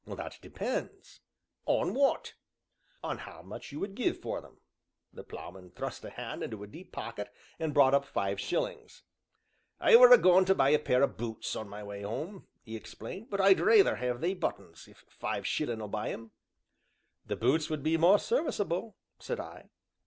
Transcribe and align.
"That 0.07 0.39
depends!" 0.41 1.21
"On 1.67 1.93
what?" 1.93 2.33
"On 3.03 3.19
how 3.19 3.43
much 3.43 3.71
you 3.71 3.79
would 3.81 3.93
give 3.93 4.17
for 4.19 4.41
them." 4.41 4.59
The 5.13 5.23
Ploughman 5.23 5.69
thrust 5.69 6.03
a 6.03 6.09
hand 6.09 6.41
into 6.41 6.63
a 6.63 6.67
deep 6.67 6.91
pocket, 6.91 7.31
and 7.59 7.71
brought 7.71 7.93
up 7.93 8.03
five 8.05 8.39
shillings. 8.39 9.03
"I 9.79 9.95
were 9.97 10.11
a 10.11 10.17
goin' 10.17 10.43
to 10.45 10.55
buy 10.55 10.69
a 10.69 10.79
pair 10.79 11.03
o' 11.03 11.07
boots, 11.07 11.55
on 11.55 11.69
my 11.69 11.83
way 11.83 12.03
'ome," 12.03 12.47
he 12.63 12.75
explained, 12.75 13.29
"but 13.29 13.39
I'd 13.39 13.59
rayther 13.59 13.95
'ave 13.97 14.17
they 14.17 14.33
buttons, 14.33 14.87
if 14.87 15.05
five 15.07 15.45
shillin' 15.45 15.83
'll 15.83 15.87
buy 15.87 16.09
'em." 16.09 16.31
"The 17.27 17.35
boots 17.35 17.69
would 17.69 17.83
be 17.83 17.95
more 17.95 18.17
serviceable," 18.17 18.95
said 19.19 19.39
I. 19.39 19.69